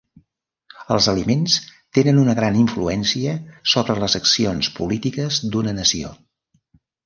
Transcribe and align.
Els 0.95 1.09
aliments 1.11 1.57
tenen 1.97 2.21
una 2.23 2.35
gran 2.41 2.57
influència 2.63 3.37
sobre 3.75 3.99
les 4.07 4.19
accions 4.23 4.73
polítiques 4.81 5.41
d'una 5.53 5.79
nació. 5.85 6.15